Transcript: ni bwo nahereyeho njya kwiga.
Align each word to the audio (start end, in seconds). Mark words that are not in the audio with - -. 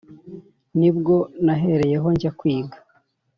ni 0.79 0.89
bwo 0.95 1.15
nahereyeho 1.45 2.07
njya 2.15 2.31
kwiga. 2.39 2.77